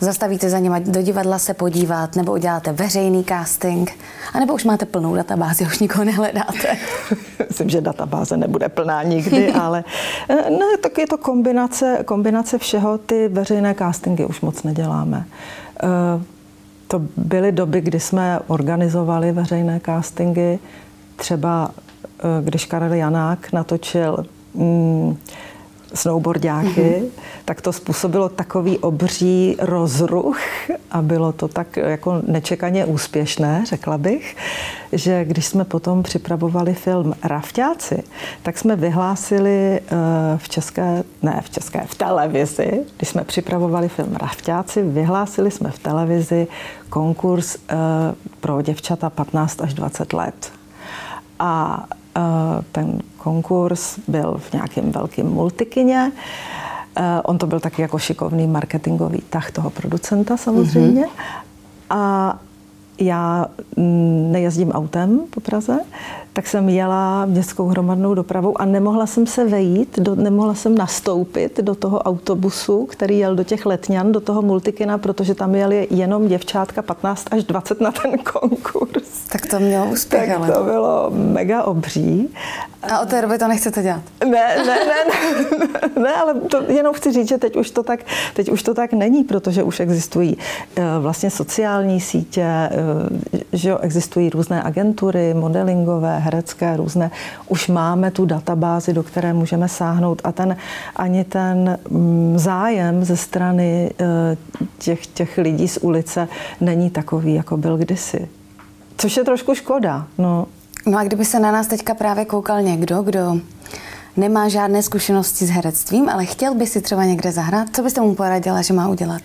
zastavíte 0.00 0.50
za 0.50 0.58
něma 0.58 0.78
do 0.78 1.02
divadla 1.02 1.38
se 1.38 1.54
podívat, 1.54 2.16
nebo 2.16 2.32
uděláte 2.32 2.72
veřejný 2.72 3.24
casting, 3.24 3.98
anebo 4.32 4.54
už 4.54 4.64
máte 4.64 4.86
plnou 4.86 5.14
databázi, 5.14 5.64
už 5.64 5.78
nikoho 5.78 6.04
nehledáte? 6.04 6.76
Myslím, 7.48 7.70
že 7.70 7.80
databáze 7.80 8.36
nebude 8.36 8.68
plná 8.68 9.02
nikdy, 9.02 9.52
ale 9.60 9.84
eh, 10.28 10.50
ne, 10.50 10.76
tak 10.82 10.98
je 10.98 11.06
to 11.06 11.18
kombinace, 11.18 11.98
kombinace 12.04 12.58
všeho. 12.58 12.98
Ty 12.98 13.28
veřejné 13.28 13.74
castingy 13.74 14.24
už 14.24 14.40
moc 14.40 14.62
neděláme. 14.62 15.24
Eh, 15.82 16.22
to 16.88 17.02
byly 17.16 17.52
doby, 17.52 17.80
kdy 17.80 18.00
jsme 18.00 18.40
organizovali 18.46 19.32
veřejné 19.32 19.80
castingy. 19.84 20.58
Třeba 21.16 21.70
eh, 21.70 22.44
když 22.44 22.64
Karel 22.64 22.94
Janák 22.94 23.52
natočil 23.52 24.24
mm, 24.54 25.16
snowboardiáky, 25.94 26.80
mm-hmm. 26.80 27.08
tak 27.44 27.60
to 27.60 27.72
způsobilo 27.72 28.28
takový 28.28 28.78
obří 28.78 29.56
rozruch 29.58 30.38
a 30.90 31.02
bylo 31.02 31.32
to 31.32 31.48
tak 31.48 31.76
jako 31.76 32.22
nečekaně 32.26 32.84
úspěšné, 32.84 33.62
řekla 33.66 33.98
bych, 33.98 34.36
že 34.92 35.24
když 35.24 35.46
jsme 35.46 35.64
potom 35.64 36.02
připravovali 36.02 36.74
film 36.74 37.14
Rafťáci, 37.22 38.02
tak 38.42 38.58
jsme 38.58 38.76
vyhlásili 38.76 39.80
eh, 39.80 39.80
v 40.36 40.48
české, 40.48 41.04
ne 41.22 41.40
v 41.44 41.50
české, 41.50 41.84
v 41.86 41.94
televizi, 41.94 42.80
když 42.96 43.08
jsme 43.08 43.24
připravovali 43.24 43.88
film 43.88 44.16
Rafťáci, 44.16 44.82
vyhlásili 44.82 45.50
jsme 45.50 45.70
v 45.70 45.78
televizi 45.78 46.46
konkurs 46.88 47.56
eh, 47.56 47.76
pro 48.40 48.62
děvčata 48.62 49.10
15 49.10 49.60
až 49.60 49.74
20 49.74 50.12
let. 50.12 50.52
A 51.38 51.84
ten 52.72 52.98
konkurs 53.16 53.98
byl 54.08 54.36
v 54.38 54.52
nějakém 54.52 54.92
velkém 54.92 55.26
multikině. 55.26 56.12
On 57.24 57.38
to 57.38 57.46
byl 57.46 57.60
taky 57.60 57.82
jako 57.82 57.98
šikovný 57.98 58.46
marketingový 58.46 59.22
tah 59.30 59.50
toho 59.50 59.70
producenta 59.70 60.36
samozřejmě. 60.36 61.02
Mm-hmm. 61.02 61.34
A 61.90 62.38
já 63.00 63.46
mm, 63.76 64.32
nejezdím 64.32 64.72
autem 64.72 65.20
po 65.30 65.40
Praze, 65.40 65.78
tak 66.32 66.46
jsem 66.46 66.68
jela 66.68 67.26
městskou 67.26 67.66
hromadnou 67.66 68.14
dopravou 68.14 68.60
a 68.60 68.64
nemohla 68.64 69.06
jsem 69.06 69.26
se 69.26 69.44
vejít, 69.44 69.98
do, 69.98 70.14
nemohla 70.14 70.54
jsem 70.54 70.78
nastoupit 70.78 71.60
do 71.60 71.74
toho 71.74 71.98
autobusu, 71.98 72.86
který 72.86 73.18
jel 73.18 73.36
do 73.36 73.44
těch 73.44 73.66
letňan, 73.66 74.12
do 74.12 74.20
toho 74.20 74.42
multikina, 74.42 74.98
protože 74.98 75.34
tam 75.34 75.54
jeli 75.54 75.86
jenom 75.90 76.28
děvčátka 76.28 76.82
15 76.82 77.24
až 77.30 77.44
20 77.44 77.80
na 77.80 77.92
ten 77.92 78.18
konkurs. 78.32 78.87
Tak 79.28 79.46
to 79.46 79.60
mělo 79.60 79.86
úspěch, 79.86 80.28
tak 80.28 80.36
ale. 80.36 80.52
to 80.52 80.64
bylo 80.64 81.10
mega 81.10 81.62
obří. 81.62 82.34
A 82.82 83.00
od 83.00 83.08
té 83.08 83.22
doby 83.22 83.38
to 83.38 83.48
nechcete 83.48 83.82
dělat? 83.82 84.02
Ne, 84.24 84.56
ne, 84.56 84.64
ne, 84.66 85.04
ne, 85.58 86.02
ne 86.02 86.14
ale 86.14 86.34
to 86.34 86.62
jenom 86.68 86.94
chci 86.94 87.12
říct, 87.12 87.28
že 87.28 87.38
teď 87.38 87.56
už 87.56 87.70
to 87.70 87.82
tak, 87.82 88.00
teď 88.34 88.50
už 88.50 88.62
to 88.62 88.74
tak 88.74 88.92
není, 88.92 89.24
protože 89.24 89.62
už 89.62 89.80
existují 89.80 90.38
eh, 90.76 90.82
vlastně 90.98 91.30
sociální 91.30 92.00
sítě, 92.00 92.44
eh, 92.44 92.70
že 93.52 93.68
jo, 93.68 93.78
existují 93.78 94.30
různé 94.30 94.62
agentury, 94.62 95.34
modelingové, 95.34 96.18
herecké, 96.18 96.76
různé. 96.76 97.10
Už 97.48 97.68
máme 97.68 98.10
tu 98.10 98.26
databázi, 98.26 98.92
do 98.92 99.02
které 99.02 99.32
můžeme 99.32 99.68
sáhnout 99.68 100.20
a 100.24 100.32
ten, 100.32 100.56
ani 100.96 101.24
ten 101.24 101.78
mm, 101.90 102.38
zájem 102.38 103.04
ze 103.04 103.16
strany 103.16 103.90
eh, 104.00 104.36
těch, 104.78 105.06
těch 105.06 105.38
lidí 105.38 105.68
z 105.68 105.76
ulice 105.76 106.28
není 106.60 106.90
takový, 106.90 107.34
jako 107.34 107.56
byl 107.56 107.76
kdysi. 107.76 108.28
Což 108.98 109.16
je 109.16 109.24
trošku 109.24 109.54
škoda. 109.54 110.06
No. 110.18 110.46
no 110.86 110.98
a 110.98 111.04
kdyby 111.04 111.24
se 111.24 111.40
na 111.40 111.52
nás 111.52 111.66
teďka 111.66 111.94
právě 111.94 112.24
koukal 112.24 112.62
někdo, 112.62 113.02
kdo 113.02 113.40
nemá 114.16 114.48
žádné 114.48 114.82
zkušenosti 114.82 115.46
s 115.46 115.50
herectvím, 115.50 116.08
ale 116.08 116.26
chtěl 116.26 116.54
by 116.54 116.66
si 116.66 116.80
třeba 116.80 117.04
někde 117.04 117.32
zahrát, 117.32 117.68
co 117.76 117.82
byste 117.82 118.00
mu 118.00 118.14
poradila, 118.14 118.62
že 118.62 118.74
má 118.74 118.88
udělat? 118.88 119.22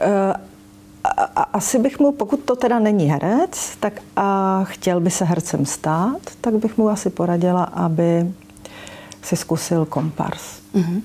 Uh, 0.00 0.34
asi 1.52 1.78
bych 1.78 1.98
mu, 2.00 2.12
pokud 2.12 2.40
to 2.40 2.56
teda 2.56 2.78
není 2.78 3.06
herec, 3.06 3.76
tak 3.80 3.92
a 4.16 4.60
chtěl 4.64 5.00
by 5.00 5.10
se 5.10 5.24
hercem 5.24 5.66
stát, 5.66 6.20
tak 6.40 6.54
bych 6.54 6.78
mu 6.78 6.88
asi 6.88 7.10
poradila, 7.10 7.64
aby 7.64 8.32
si 9.22 9.36
zkusil 9.36 9.84
kompars. 9.84 10.42
Mm-hmm. 10.74 11.02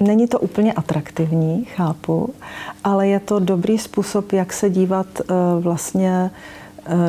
Není 0.00 0.28
to 0.28 0.40
úplně 0.40 0.72
atraktivní, 0.72 1.64
chápu, 1.64 2.34
ale 2.84 3.08
je 3.08 3.20
to 3.20 3.38
dobrý 3.38 3.78
způsob, 3.78 4.32
jak 4.32 4.52
se 4.52 4.70
dívat 4.70 5.06
uh, 5.20 5.62
vlastně 5.62 6.30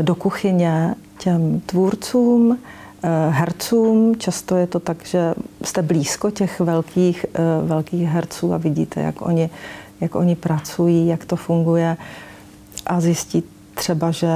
do 0.02 0.16
kuchyně 0.16 0.96
těm 1.18 1.62
tvůrcům, 1.66 2.48
uh, 2.48 2.58
hercům. 3.30 4.16
Často 4.18 4.56
je 4.56 4.68
to 4.68 4.80
tak, 4.80 5.06
že 5.06 5.34
jste 5.64 5.82
blízko 5.82 6.32
těch 6.32 6.60
velkých, 6.60 7.26
velkých 7.66 8.08
herců 8.08 8.54
a 8.54 8.58
vidíte, 8.58 9.02
jak 9.02 9.22
oni 9.22 9.50
jak 10.02 10.16
oni 10.16 10.36
pracují, 10.36 11.08
jak 11.08 11.26
to 11.26 11.36
funguje 11.36 11.98
a 12.86 13.02
zjistit 13.02 13.46
třeba, 13.74 14.12
že 14.12 14.28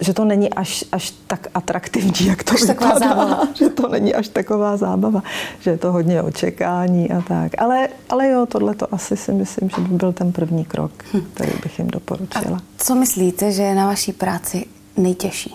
že 0.00 0.14
to 0.14 0.24
není 0.24 0.50
až, 0.50 0.84
až 0.92 1.14
tak 1.26 1.46
atraktivní, 1.54 2.26
jak 2.26 2.42
to 2.42 2.52
až 2.54 2.62
vypadá. 2.62 2.98
Zábava. 2.98 3.48
Že 3.54 3.68
to 3.68 3.88
není 3.88 4.14
až 4.14 4.28
taková 4.28 4.76
zábava, 4.76 5.22
že 5.60 5.70
je 5.70 5.78
to 5.78 5.92
hodně 5.92 6.22
očekání 6.22 7.10
a 7.10 7.20
tak. 7.20 7.52
Ale, 7.58 7.88
ale 8.08 8.28
jo, 8.28 8.46
tohle 8.46 8.74
to 8.74 8.94
asi 8.94 9.16
si 9.16 9.32
myslím, 9.32 9.70
že 9.70 9.80
by 9.80 9.94
byl 9.94 10.12
ten 10.12 10.32
první 10.32 10.64
krok, 10.64 10.92
hm. 11.14 11.20
který 11.34 11.52
bych 11.62 11.78
jim 11.78 11.88
doporučila. 11.88 12.56
A 12.56 12.62
co 12.78 12.94
myslíte, 12.94 13.52
že 13.52 13.62
je 13.62 13.74
na 13.74 13.86
vaší 13.86 14.12
práci 14.12 14.66
nejtěžší? 14.96 15.54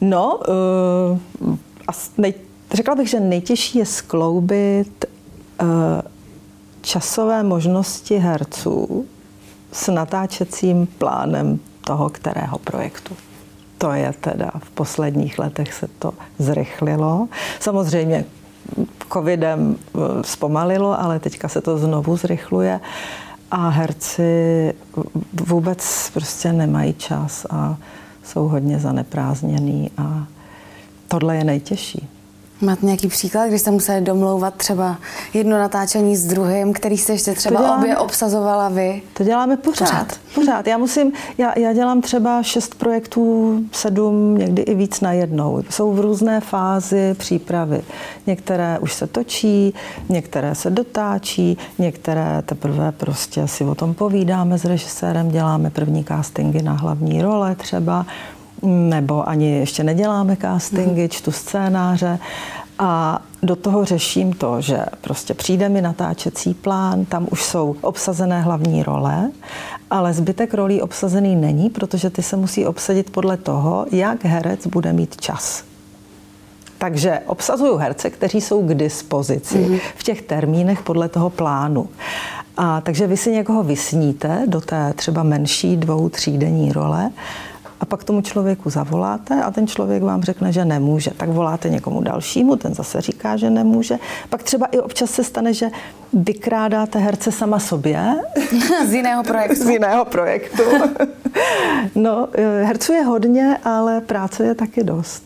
No, 0.00 0.40
uh, 1.42 1.56
nej, 2.18 2.34
řekla 2.72 2.94
bych, 2.94 3.08
že 3.08 3.20
nejtěžší 3.20 3.78
je 3.78 3.86
skloubit 3.86 5.04
uh, 5.62 5.68
časové 6.82 7.42
možnosti 7.42 8.16
herců 8.16 9.06
s 9.76 9.92
natáčecím 9.92 10.86
plánem 10.86 11.60
toho 11.80 12.08
kterého 12.08 12.58
projektu. 12.58 13.16
To 13.78 13.92
je 13.92 14.12
teda, 14.20 14.50
v 14.58 14.70
posledních 14.70 15.38
letech 15.38 15.74
se 15.74 15.88
to 15.98 16.12
zrychlilo. 16.38 17.28
Samozřejmě 17.60 18.24
covidem 19.12 19.76
eh, 19.78 19.98
zpomalilo, 20.22 21.00
ale 21.00 21.20
teďka 21.20 21.48
se 21.48 21.60
to 21.60 21.78
znovu 21.78 22.16
zrychluje 22.16 22.80
a 23.50 23.68
herci 23.68 24.74
vůbec 25.32 26.10
prostě 26.14 26.52
nemají 26.52 26.94
čas 26.94 27.46
a 27.50 27.76
jsou 28.24 28.48
hodně 28.48 28.78
zaneprázdněný 28.78 29.90
a 29.98 30.26
tohle 31.08 31.36
je 31.36 31.44
nejtěžší. 31.44 32.08
Máte 32.60 32.86
nějaký 32.86 33.08
příklad, 33.08 33.46
když 33.46 33.60
jste 33.60 33.70
museli 33.70 34.00
domlouvat 34.00 34.54
třeba 34.54 34.98
jedno 35.34 35.58
natáčení 35.58 36.16
s 36.16 36.26
druhým, 36.26 36.72
který 36.72 36.98
jste 36.98 37.12
ještě 37.12 37.32
třeba 37.32 37.60
děláme, 37.60 37.82
obě 37.82 37.96
obsazovala 37.96 38.68
vy? 38.68 39.02
To 39.12 39.24
děláme 39.24 39.56
pořád. 39.56 39.88
Pořád. 39.88 40.18
pořád. 40.34 40.66
Já 40.66 40.78
musím, 40.78 41.12
já, 41.38 41.58
já 41.58 41.72
dělám 41.72 42.00
třeba 42.00 42.42
šest 42.42 42.74
projektů, 42.74 43.58
sedm, 43.72 44.38
někdy 44.38 44.62
i 44.62 44.74
víc 44.74 45.00
na 45.00 45.12
jednou. 45.12 45.62
Jsou 45.70 45.92
v 45.92 46.00
různé 46.00 46.40
fázi 46.40 47.14
přípravy. 47.18 47.82
Některé 48.26 48.78
už 48.78 48.92
se 48.92 49.06
točí, 49.06 49.74
některé 50.08 50.54
se 50.54 50.70
dotáčí, 50.70 51.58
některé 51.78 52.42
teprve 52.46 52.92
prostě 52.92 53.48
si 53.48 53.64
o 53.64 53.74
tom 53.74 53.94
povídáme 53.94 54.58
s 54.58 54.64
režisérem, 54.64 55.28
děláme 55.28 55.70
první 55.70 56.04
castingy 56.04 56.62
na 56.62 56.72
hlavní 56.72 57.22
role 57.22 57.54
třeba 57.54 58.06
nebo 58.62 59.28
ani 59.28 59.50
ještě 59.50 59.84
neděláme 59.84 60.36
castingy, 60.36 61.00
mhm. 61.00 61.08
čtu 61.08 61.32
scénáře 61.32 62.18
a 62.78 63.22
do 63.42 63.56
toho 63.56 63.84
řeším 63.84 64.32
to, 64.32 64.60
že 64.60 64.78
prostě 65.00 65.34
přijde 65.34 65.68
mi 65.68 65.82
natáčecí 65.82 66.54
plán, 66.54 67.04
tam 67.04 67.26
už 67.30 67.44
jsou 67.44 67.76
obsazené 67.80 68.40
hlavní 68.40 68.82
role, 68.82 69.30
ale 69.90 70.14
zbytek 70.14 70.54
rolí 70.54 70.82
obsazený 70.82 71.36
není, 71.36 71.70
protože 71.70 72.10
ty 72.10 72.22
se 72.22 72.36
musí 72.36 72.66
obsadit 72.66 73.10
podle 73.10 73.36
toho, 73.36 73.86
jak 73.90 74.24
herec 74.24 74.66
bude 74.66 74.92
mít 74.92 75.20
čas. 75.20 75.64
Takže 76.78 77.20
obsazuju 77.26 77.76
herce, 77.76 78.10
kteří 78.10 78.40
jsou 78.40 78.62
k 78.66 78.74
dispozici 78.74 79.58
mm-hmm. 79.58 79.80
v 79.96 80.02
těch 80.02 80.22
termínech 80.22 80.82
podle 80.82 81.08
toho 81.08 81.30
plánu. 81.30 81.88
A 82.56 82.80
takže 82.80 83.06
vy 83.06 83.16
si 83.16 83.32
někoho 83.32 83.62
vysníte 83.62 84.42
do 84.46 84.60
té 84.60 84.92
třeba 84.96 85.22
menší 85.22 85.76
dvou, 85.76 86.08
třídenní 86.08 86.72
role 86.72 87.10
a 87.80 87.84
pak 87.84 88.04
tomu 88.04 88.20
člověku 88.20 88.70
zavoláte 88.70 89.42
a 89.42 89.50
ten 89.50 89.66
člověk 89.66 90.02
vám 90.02 90.22
řekne, 90.22 90.52
že 90.52 90.64
nemůže. 90.64 91.10
Tak 91.16 91.28
voláte 91.28 91.68
někomu 91.68 92.00
dalšímu, 92.00 92.56
ten 92.56 92.74
zase 92.74 93.00
říká, 93.00 93.36
že 93.36 93.50
nemůže. 93.50 93.98
Pak 94.30 94.42
třeba 94.42 94.66
i 94.66 94.78
občas 94.78 95.10
se 95.10 95.24
stane, 95.24 95.54
že 95.54 95.70
vykrádáte 96.12 96.98
herce 96.98 97.32
sama 97.32 97.58
sobě. 97.58 98.14
Z 98.86 98.92
jiného 98.92 99.24
projektu. 99.24 99.64
Z 99.64 99.68
jiného 99.68 100.04
projektu. 100.04 100.62
no, 101.94 102.28
herců 102.62 102.92
je 102.92 103.02
hodně, 103.02 103.58
ale 103.64 104.00
práce 104.00 104.44
je 104.44 104.54
taky 104.54 104.84
dost. 104.84 105.22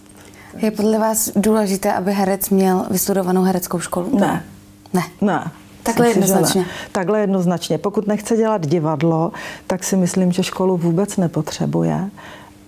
Je 0.57 0.71
podle 0.71 0.99
vás 0.99 1.31
důležité, 1.37 1.93
aby 1.93 2.13
herec 2.13 2.51
měl 2.51 2.87
vystudovanou 2.91 3.43
hereckou 3.43 3.81
školu? 3.81 4.19
Ne. 4.19 4.45
Ne. 4.93 5.03
Ne. 5.21 5.51
Takhle 5.83 6.09
jednoznačně. 6.09 6.67
Takhle 6.93 7.21
jednoznačně. 7.21 7.79
Pokud 7.79 8.07
nechce 8.07 8.37
dělat 8.37 8.67
divadlo, 8.67 9.33
tak 9.67 9.85
si 9.85 9.97
myslím, 9.97 10.33
že 10.33 10.43
školu 10.43 10.77
vůbec 10.77 11.17
nepotřebuje. 11.17 12.11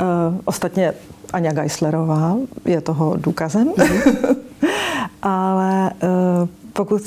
Uh, 0.02 0.38
ostatně 0.44 0.94
Aňa 1.32 1.52
Geislerová 1.52 2.36
je 2.64 2.80
toho 2.80 3.16
důkazem. 3.16 3.68
Mm-hmm. 3.68 4.36
Ale 5.22 5.90
uh, 5.90 6.48
pokud 6.72 7.02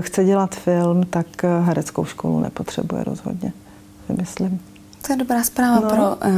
chce 0.00 0.24
dělat 0.24 0.54
film, 0.54 1.04
tak 1.10 1.26
hereckou 1.60 2.04
školu 2.04 2.40
nepotřebuje 2.40 3.04
rozhodně, 3.04 3.52
myslím. 4.18 4.60
To 5.06 5.12
je 5.12 5.16
dobrá 5.16 5.42
zpráva 5.44 5.80
no. 5.80 5.88
pro, 5.88 6.28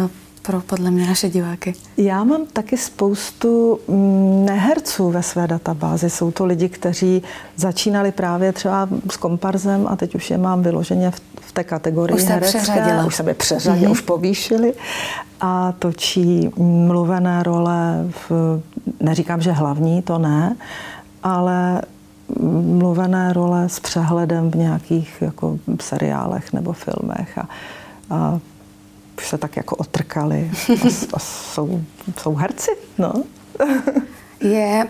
pro 0.42 0.60
podle 0.60 0.90
mě 0.90 1.06
naše 1.06 1.30
diváky. 1.30 1.74
Já 1.96 2.24
mám 2.24 2.46
taky 2.52 2.76
spoustu 2.76 3.80
mm, 3.88 4.44
neherců 4.44 5.10
ve 5.10 5.22
své 5.22 5.46
databázi. 5.46 6.10
Jsou 6.10 6.30
to 6.30 6.44
lidi, 6.44 6.68
kteří 6.68 7.22
začínali 7.56 8.12
právě 8.12 8.52
třeba 8.52 8.88
s 9.10 9.16
komparzem 9.16 9.86
a 9.88 9.96
teď 9.96 10.14
už 10.14 10.30
je 10.30 10.38
mám 10.38 10.62
vyloženě 10.62 11.10
v, 11.10 11.20
v 11.40 11.52
té 11.52 11.64
kategorii 11.64 12.16
už 12.16 12.22
herecké. 12.22 12.58
Už 13.06 13.14
se 13.14 13.22
je 13.22 13.34
přeřadili, 13.34 13.86
mm-hmm. 13.86 13.90
už 13.90 14.00
povýšili 14.00 14.74
a 15.40 15.72
točí 15.78 16.50
mluvené 16.56 17.42
role, 17.42 18.04
v, 18.28 18.60
neříkám, 19.00 19.40
že 19.40 19.52
hlavní, 19.52 20.02
to 20.02 20.18
ne, 20.18 20.56
ale 21.22 21.82
mluvené 22.62 23.32
role 23.32 23.68
s 23.68 23.80
přehledem 23.80 24.50
v 24.50 24.54
nějakých 24.54 25.16
jako 25.20 25.58
seriálech 25.80 26.52
nebo 26.52 26.72
filmech 26.72 27.38
a, 27.38 27.48
a 28.10 28.38
už 29.20 29.28
se 29.28 29.38
tak 29.38 29.56
jako 29.56 29.76
otrkali 29.76 30.50
a, 30.68 30.88
a 31.14 31.18
jsou, 31.18 31.82
jsou 32.18 32.34
herci, 32.34 32.70
no. 32.98 33.12
je, 34.40 34.86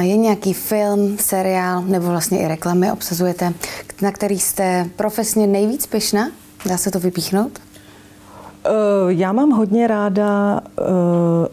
je 0.00 0.16
nějaký 0.16 0.54
film, 0.54 1.18
seriál 1.18 1.82
nebo 1.82 2.06
vlastně 2.06 2.38
i 2.38 2.48
reklamy 2.48 2.92
obsazujete, 2.92 3.54
na 4.02 4.12
který 4.12 4.38
jste 4.38 4.90
profesně 4.96 5.46
nejvíc 5.46 5.86
pyšná? 5.86 6.30
Dá 6.66 6.76
se 6.76 6.90
to 6.90 7.00
vypíchnout? 7.00 7.58
Já 9.08 9.32
mám 9.32 9.50
hodně 9.50 9.86
ráda 9.86 10.60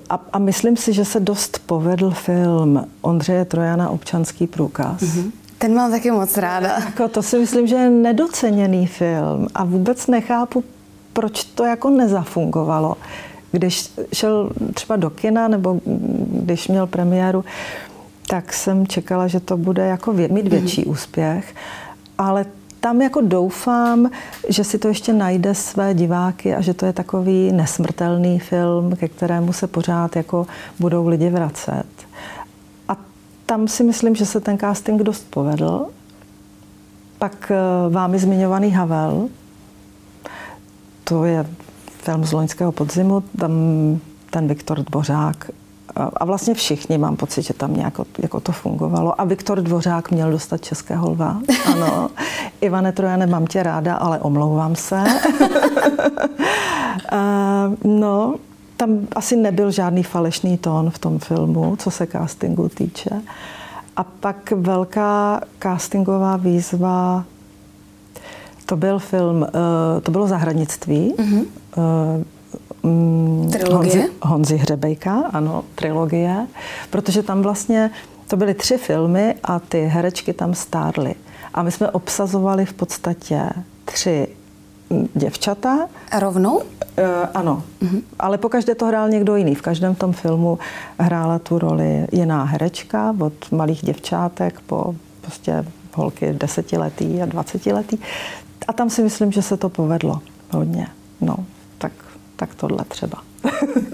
a, 0.10 0.20
a 0.34 0.40
myslím 0.40 0.78
si, 0.78 0.94
že 0.94 1.06
se 1.06 1.20
dost 1.20 1.60
povedl 1.66 2.12
film 2.12 2.88
Ondřeje 3.02 3.46
Trojana 3.46 3.90
Občanský 3.90 4.48
průkaz. 4.48 5.02
Mm-hmm. 5.02 5.32
Ten 5.58 5.76
mám 5.76 5.92
taky 5.92 6.12
moc 6.12 6.38
ráda. 6.38 6.80
Jako 6.86 7.08
to 7.08 7.24
si 7.24 7.40
myslím, 7.40 7.68
že 7.68 7.76
je 7.76 7.90
nedoceněný 7.90 8.88
film 8.88 9.48
a 9.56 9.64
vůbec 9.64 10.08
nechápu, 10.08 10.64
proč 11.16 11.44
to 11.44 11.66
jako 11.66 11.90
nezafungovalo. 11.90 12.96
Když 13.52 13.92
šel 14.14 14.50
třeba 14.74 14.96
do 14.96 15.10
kina 15.10 15.48
nebo 15.48 15.80
když 16.44 16.68
měl 16.68 16.88
premiéru, 16.88 17.46
tak 18.28 18.54
jsem 18.54 18.88
čekala, 18.88 19.28
že 19.28 19.40
to 19.40 19.58
bude 19.58 19.86
jako 19.86 20.14
mít 20.14 20.48
větší 20.48 20.82
mm-hmm. 20.82 20.92
úspěch, 20.92 21.56
ale 22.18 22.46
tam 22.80 23.02
jako 23.02 23.22
doufám, 23.22 24.10
že 24.50 24.64
si 24.64 24.78
to 24.78 24.88
ještě 24.88 25.14
najde 25.14 25.56
své 25.56 25.94
diváky 25.94 26.56
a 26.56 26.62
že 26.62 26.74
to 26.74 26.86
je 26.86 26.94
takový 26.94 27.52
nesmrtelný 27.52 28.40
film, 28.40 28.96
ke 28.96 29.08
kterému 29.08 29.54
se 29.54 29.68
pořád 29.68 30.16
jako 30.16 30.48
budou 30.80 31.08
lidi 31.08 31.30
vracet. 31.30 31.86
A 32.88 32.98
tam 33.46 33.68
si 33.68 33.84
myslím, 33.84 34.16
že 34.16 34.26
se 34.26 34.40
ten 34.40 34.58
casting 34.58 35.02
dost 35.02 35.28
povedl. 35.30 35.86
Pak 37.20 37.52
eh, 37.52 37.90
vámi 37.90 38.20
zmiňovaný 38.20 38.72
Havel, 38.72 39.30
to 41.06 41.26
je 41.26 41.46
film 41.88 42.26
z 42.26 42.32
loňského 42.32 42.72
podzimu, 42.72 43.24
tam 43.38 43.52
ten 44.30 44.48
Viktor 44.48 44.84
Dvořák 44.84 45.50
a 46.18 46.26
vlastně 46.26 46.54
všichni 46.54 46.98
mám 46.98 47.16
pocit, 47.16 47.42
že 47.42 47.54
tam 47.54 47.74
nějak 47.74 47.94
jako 48.22 48.40
to 48.40 48.52
fungovalo. 48.52 49.22
A 49.22 49.24
Viktor 49.24 49.62
Dvořák 49.62 50.12
měl 50.12 50.32
dostat 50.32 50.62
Českého 50.62 51.10
lva. 51.10 51.42
Ano. 51.66 52.10
Ivane 52.62 52.92
Trojane, 52.92 53.28
mám 53.28 53.48
tě 53.48 53.64
ráda, 53.64 53.96
ale 53.96 54.20
omlouvám 54.20 54.76
se. 54.76 55.04
no, 57.84 58.36
tam 58.78 59.08
asi 59.16 59.36
nebyl 59.36 59.72
žádný 59.72 60.04
falešný 60.04 60.58
tón 60.58 60.90
v 60.90 61.00
tom 61.00 61.20
filmu, 61.20 61.76
co 61.76 61.92
se 61.92 62.08
castingu 62.08 62.70
týče. 62.70 63.10
A 63.96 64.04
pak 64.04 64.52
velká 64.52 65.42
castingová 65.60 66.38
výzva, 66.38 67.24
to 68.66 68.76
byl 68.76 69.00
film, 69.00 69.48
eh, 69.48 70.02
to 70.02 70.12
bylo 70.12 70.28
Zahradnictví. 70.28 71.14
Mm-hmm. 71.18 71.46
Mm, 72.84 73.50
trilogie? 73.52 74.02
Honzi, 74.02 74.10
Honzi 74.22 74.58
Hřebejka, 74.58 75.24
ano, 75.34 75.64
trilogie, 75.76 76.48
protože 76.90 77.24
tam 77.24 77.42
vlastně 77.42 77.92
to 78.28 78.38
byly 78.38 78.54
tři 78.54 78.78
filmy 78.78 79.36
a 79.44 79.60
ty 79.60 79.82
herečky 79.82 80.34
tam 80.34 80.54
stárly. 80.54 81.16
A 81.54 81.64
my 81.64 81.72
jsme 81.72 81.92
obsazovali 81.92 82.66
v 82.66 82.74
podstatě 82.74 83.50
tři 83.86 84.28
děvčata. 85.14 85.88
A 86.12 86.20
rovnou? 86.20 86.62
E, 86.98 87.06
ano, 87.34 87.64
mm-hmm. 87.82 88.02
ale 88.20 88.38
pokaždé 88.38 88.76
to 88.76 88.86
hrál 88.86 89.10
někdo 89.10 89.36
jiný. 89.36 89.56
V 89.56 89.62
každém 89.62 89.96
tom 89.96 90.14
filmu 90.14 90.60
hrála 91.00 91.40
tu 91.40 91.60
roli 91.60 92.08
jiná 92.12 92.44
herečka, 92.44 93.16
od 93.20 93.52
malých 93.52 93.86
děvčátek 93.86 94.60
po 94.60 94.96
prostě 95.22 95.66
holky 95.94 96.34
desetiletý 96.34 97.22
a 97.22 97.26
dvacetiletý. 97.26 97.98
A 98.68 98.74
tam 98.74 98.90
si 98.90 99.04
myslím, 99.04 99.32
že 99.32 99.42
se 99.42 99.58
to 99.58 99.70
povedlo 99.70 100.22
hodně. 100.52 100.88
No, 101.22 101.36
tak 101.78 101.92
tak 102.36 102.56
tohle 102.56 102.86
třeba. 102.88 103.22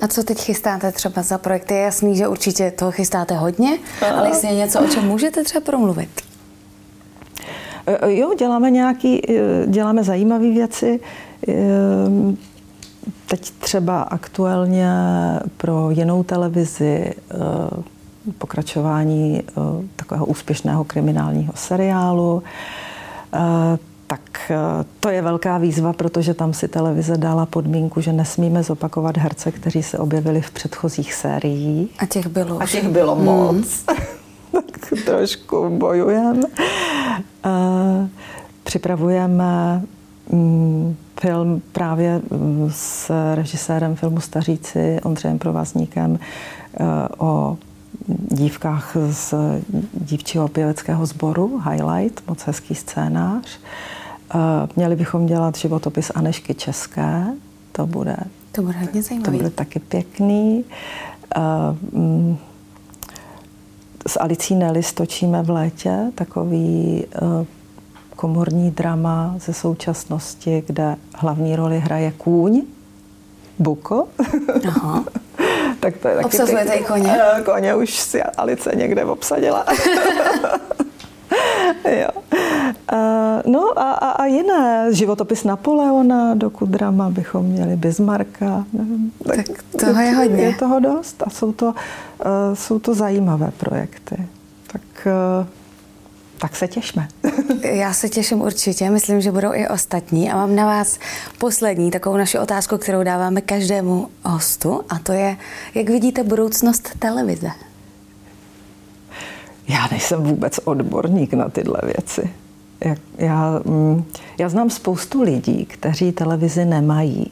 A 0.02 0.08
co 0.08 0.24
teď 0.24 0.40
chystáte 0.40 0.92
třeba 0.92 1.22
za 1.22 1.38
projekty? 1.38 1.74
Je 1.74 1.82
jasný, 1.82 2.18
že 2.18 2.28
určitě 2.28 2.72
toho 2.72 2.92
chystáte 2.92 3.36
hodně, 3.36 3.78
ale 4.16 4.28
jestli 4.28 4.48
je 4.48 4.56
něco, 4.56 4.80
o 4.82 4.88
čem 4.88 5.08
můžete 5.08 5.44
třeba 5.44 5.66
promluvit? 5.66 6.10
E, 7.88 7.98
e, 7.98 8.16
jo, 8.16 8.34
děláme 8.34 8.72
nějaký, 8.72 9.32
e, 9.32 9.68
děláme 9.68 10.04
zajímavé 10.04 10.50
věci. 10.50 11.00
Teď 13.28 13.52
třeba 13.52 14.02
aktuálně 14.02 14.90
pro 15.58 15.92
jinou 15.92 16.24
televizi 16.24 17.14
pokračování 18.38 19.44
takového 19.96 20.26
úspěšného 20.26 20.84
kriminálního 20.84 21.54
seriálu 21.56 22.44
tak 24.12 24.52
eh, 24.52 24.86
to 25.00 25.10
je 25.10 25.22
velká 25.22 25.58
výzva, 25.58 25.94
protože 25.94 26.34
tam 26.34 26.54
si 26.54 26.68
televize 26.68 27.18
dala 27.18 27.46
podmínku, 27.46 28.02
že 28.02 28.14
nesmíme 28.14 28.64
zopakovat 28.64 29.18
herce, 29.18 29.52
kteří 29.52 29.84
se 29.84 29.98
objevili 29.98 30.42
v 30.42 30.52
předchozích 30.52 31.14
sériích. 31.14 31.92
A 32.00 32.06
těch 32.06 32.28
bylo. 32.28 32.62
A 32.62 32.66
těch 32.66 32.88
bylo 32.88 33.16
mm. 33.16 33.24
moc. 33.24 33.84
tak 34.52 35.04
trošku 35.06 35.70
bojujeme. 35.78 36.44
Uh, 36.44 38.08
připravujeme 38.64 39.82
um, 40.30 40.98
film 41.22 41.62
právě 41.72 42.22
mm, 42.32 42.70
s 42.74 43.12
režisérem 43.36 43.96
filmu 43.96 44.20
Staříci 44.20 45.00
Ondřejem 45.04 45.40
Provazníkem 45.40 46.12
uh, 46.12 46.18
o 47.18 47.58
dívkách 48.32 48.98
z 49.10 49.34
dívčího 49.94 50.48
pěveckého 50.48 51.06
sboru 51.06 51.62
Highlight, 51.70 52.28
moc 52.28 52.44
hezký 52.44 52.76
scénář. 52.76 53.60
Eh, 53.64 54.01
měli 54.76 54.96
bychom 54.96 55.26
dělat 55.26 55.58
životopis 55.58 56.12
Anešky 56.16 56.54
České, 56.54 57.26
to 57.72 57.88
bude, 57.88 58.18
to 58.52 58.62
bude 58.62 58.78
hodně 58.78 59.04
zajímavý. 59.04 59.26
To 59.26 59.44
bude 59.44 59.50
taky 59.50 59.80
pěkný. 59.80 60.66
Mm, 61.92 62.38
s 64.08 64.20
Alicí 64.20 64.56
Nelis 64.56 64.94
točíme 64.94 65.44
v 65.44 65.50
létě 65.50 66.12
takový 66.16 67.06
eh, 67.16 67.46
komorní 68.16 68.72
drama 68.72 69.36
ze 69.38 69.54
současnosti, 69.54 70.64
kde 70.68 70.96
hlavní 71.16 71.56
roli 71.56 71.80
hraje 71.80 72.12
kůň, 72.12 72.62
Buko. 73.60 74.08
Aha. 74.68 75.04
tak 75.80 75.98
to 75.98 76.08
je 76.08 76.16
taky 76.16 76.26
Obsazujete 76.26 76.74
i 76.74 76.84
koně? 76.84 77.18
Koně 77.46 77.76
už 77.76 78.00
si 78.00 78.24
Alice 78.24 78.72
někde 78.76 79.06
obsadila. 79.06 79.66
jo. 82.00 82.10
Uh, 82.94 83.52
no 83.52 83.80
a, 83.80 83.92
a, 83.92 84.10
a 84.10 84.26
jiné, 84.26 84.94
životopis 84.94 85.44
Napoleona, 85.44 86.36
dokud 86.36 86.70
drama 86.70 87.10
bychom 87.10 87.46
měli 87.46 87.76
Bismarcka. 87.76 88.66
Nevím, 88.74 89.12
tak, 89.28 89.36
tak 89.36 89.64
toho 89.86 90.02
je 90.02 90.12
hodně. 90.12 90.44
Je 90.44 90.56
toho 90.56 90.80
dost 90.80 91.24
a 91.26 91.30
jsou 91.30 91.52
to, 91.52 91.66
uh, 91.66 91.74
jsou 92.54 92.80
to 92.80 92.94
zajímavé 92.94 93.52
projekty. 93.58 94.28
Tak, 94.68 94.82
uh, 95.06 95.48
tak 96.42 96.56
se 96.56 96.68
těšme. 96.68 97.08
Já 97.64 97.94
se 97.94 98.10
těším 98.10 98.42
určitě, 98.42 98.90
myslím, 98.90 99.22
že 99.22 99.32
budou 99.32 99.54
i 99.54 99.68
ostatní. 99.68 100.32
A 100.32 100.36
mám 100.36 100.56
na 100.56 100.66
vás 100.66 101.00
poslední 101.38 101.92
takovou 101.92 102.18
naši 102.18 102.40
otázku, 102.40 102.78
kterou 102.78 103.04
dáváme 103.04 103.42
každému 103.42 104.08
hostu, 104.24 104.82
a 104.90 105.00
to 105.00 105.12
je, 105.12 105.38
jak 105.76 105.90
vidíte 105.90 106.24
budoucnost 106.24 106.90
televize? 107.00 107.52
Já 109.68 109.88
nejsem 109.92 110.24
vůbec 110.24 110.60
odborník 110.64 111.34
na 111.34 111.50
tyhle 111.50 111.80
věci. 111.84 112.30
Já, 113.18 113.62
mm, 113.66 114.04
já 114.38 114.50
znám 114.50 114.70
spoustu 114.70 115.22
lidí, 115.22 115.66
kteří 115.66 116.12
televizi 116.12 116.66
nemají. 116.66 117.32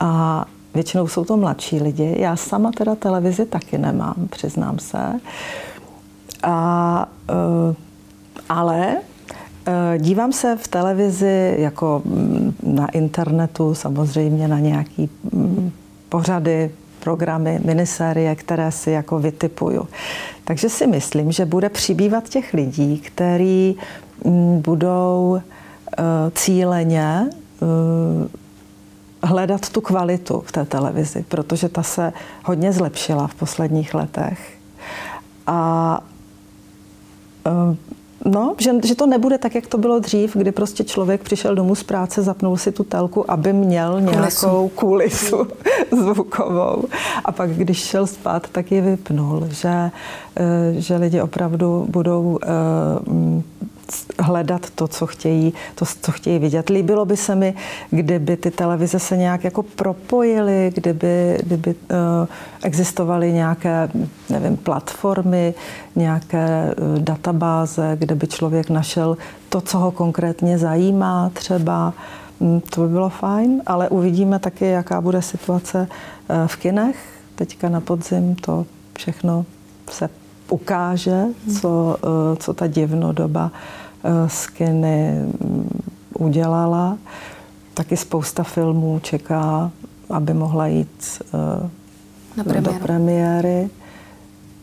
A 0.00 0.44
většinou 0.74 1.08
jsou 1.08 1.24
to 1.24 1.36
mladší 1.36 1.80
lidi. 1.80 2.16
Já 2.18 2.36
sama 2.36 2.72
teda 2.72 2.94
televizi 2.94 3.46
taky 3.46 3.78
nemám, 3.78 4.14
přiznám 4.30 4.78
se. 4.78 5.20
A, 6.42 7.08
eh, 7.30 7.74
ale 8.48 8.96
eh, 9.66 9.98
Dívám 9.98 10.32
se 10.32 10.56
v 10.56 10.68
televizi 10.68 11.54
jako 11.58 12.02
mm, 12.04 12.54
na 12.62 12.86
internetu, 12.86 13.74
samozřejmě 13.74 14.48
na 14.48 14.58
nějaký 14.58 15.10
mm, 15.32 15.70
pořady, 16.08 16.70
programy, 17.08 17.60
minisérie, 17.64 18.36
které 18.36 18.72
si 18.72 18.90
jako 18.90 19.18
vytipuju. 19.18 19.88
Takže 20.44 20.68
si 20.68 20.86
myslím, 20.86 21.32
že 21.32 21.46
bude 21.46 21.68
přibývat 21.68 22.28
těch 22.28 22.54
lidí, 22.54 23.00
kteří 23.00 23.76
mm, 24.24 24.60
budou 24.60 25.40
eh, 25.40 26.02
cíleně 26.34 27.26
eh, 27.26 28.28
hledat 29.22 29.68
tu 29.68 29.80
kvalitu 29.80 30.40
v 30.46 30.52
té 30.52 30.64
televizi, 30.64 31.24
protože 31.28 31.68
ta 31.68 31.82
se 31.82 32.12
hodně 32.44 32.72
zlepšila 32.72 33.26
v 33.26 33.34
posledních 33.34 33.94
letech. 33.94 34.58
A 35.46 36.00
eh, 37.46 37.76
No, 38.24 38.54
že, 38.58 38.70
že 38.84 38.94
to 38.94 39.06
nebude 39.06 39.38
tak, 39.38 39.54
jak 39.54 39.66
to 39.66 39.78
bylo 39.78 39.98
dřív, 39.98 40.36
kdy 40.36 40.52
prostě 40.52 40.84
člověk 40.84 41.22
přišel 41.22 41.54
domů 41.54 41.74
z 41.74 41.82
práce, 41.82 42.22
zapnul 42.22 42.56
si 42.56 42.72
tu 42.72 42.84
telku, 42.84 43.30
aby 43.30 43.52
měl 43.52 44.00
nějakou 44.00 44.68
kulisu 44.68 45.46
zvukovou. 45.90 46.84
A 47.24 47.32
pak, 47.32 47.50
když 47.50 47.78
šel 47.78 48.06
spát, 48.06 48.48
tak 48.52 48.72
ji 48.72 48.80
vypnul, 48.80 49.48
že, 49.50 49.90
eh, 50.36 50.72
že 50.72 50.96
lidi 50.96 51.20
opravdu 51.20 51.86
budou 51.88 52.38
eh, 52.42 52.48
hledat 54.18 54.70
to, 54.70 54.88
co 54.88 55.06
chtějí, 55.06 55.52
to, 55.74 55.84
co 56.02 56.12
chtějí 56.12 56.38
vidět. 56.38 56.68
Líbilo 56.68 57.04
by 57.04 57.16
se 57.16 57.34
mi, 57.34 57.54
kdyby 57.90 58.36
ty 58.36 58.50
televize 58.50 58.98
se 58.98 59.16
nějak 59.16 59.44
jako 59.44 59.62
propojily, 59.62 60.72
kdyby, 60.74 61.38
kdyby 61.42 61.74
uh, 61.74 61.96
existovaly 62.62 63.32
nějaké, 63.32 63.88
nevím, 64.30 64.56
platformy, 64.56 65.54
nějaké 65.96 66.74
uh, 66.74 66.98
databáze, 66.98 67.96
kde 67.98 68.14
by 68.14 68.26
člověk 68.26 68.70
našel 68.70 69.16
to, 69.48 69.60
co 69.60 69.78
ho 69.78 69.90
konkrétně 69.90 70.58
zajímá 70.58 71.30
třeba. 71.34 71.94
Mm, 72.40 72.60
to 72.60 72.80
by 72.80 72.88
bylo 72.88 73.08
fajn, 73.08 73.62
ale 73.66 73.88
uvidíme 73.88 74.38
taky, 74.38 74.66
jaká 74.66 75.00
bude 75.00 75.22
situace 75.22 75.88
v 76.46 76.56
kinech. 76.56 76.96
Teďka 77.34 77.68
na 77.68 77.80
podzim 77.80 78.34
to 78.34 78.66
všechno 78.98 79.44
se 79.90 80.08
ukáže, 80.50 81.24
co, 81.60 81.98
co 82.36 82.54
ta 82.54 82.66
divnodoba 82.66 83.50
z 84.26 84.46
kiny 84.46 85.12
mm, 85.12 85.80
udělala. 86.18 86.98
Taky 87.74 87.96
spousta 87.96 88.42
filmů 88.42 88.98
čeká, 89.02 89.70
aby 90.10 90.34
mohla 90.34 90.66
jít 90.66 91.22
na 92.36 92.44
premiéru. 92.44 92.64
do 92.64 92.72
premiéry. 92.72 93.70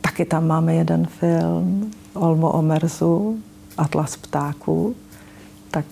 Taky 0.02 0.26
tam 0.26 0.48
máme 0.48 0.76
jeden 0.76 1.08
film, 1.08 1.91
Olmo 2.13 2.52
Omerzu, 2.52 3.39
Atlas 3.78 4.17
ptáků. 4.17 4.95
Tak, 5.71 5.86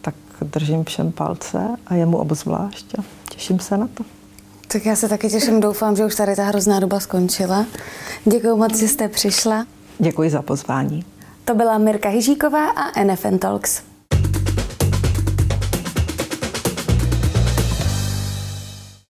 tak 0.00 0.14
držím 0.42 0.84
všem 0.84 1.12
palce 1.12 1.76
a 1.86 1.94
jemu 1.94 2.16
obzvlášť 2.16 2.98
a 2.98 3.02
těším 3.30 3.58
se 3.58 3.76
na 3.76 3.86
to. 3.94 4.04
Tak 4.72 4.86
já 4.86 4.96
se 4.96 5.08
taky 5.08 5.28
těším, 5.28 5.60
doufám, 5.60 5.96
že 5.96 6.04
už 6.04 6.14
tady 6.14 6.36
ta 6.36 6.44
hrozná 6.44 6.80
doba 6.80 7.00
skončila. 7.00 7.66
Děkuji 8.24 8.56
moc, 8.56 8.76
že 8.78 8.88
jste 8.88 9.08
přišla. 9.08 9.66
Děkuji 9.98 10.30
za 10.30 10.42
pozvání. 10.42 11.04
To 11.44 11.54
byla 11.54 11.78
Mirka 11.78 12.08
Hyžíková 12.08 12.70
a 12.70 13.04
NFN 13.04 13.38
Talks. 13.38 13.82